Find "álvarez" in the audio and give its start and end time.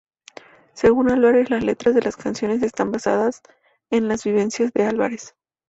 1.11-1.51, 4.87-5.35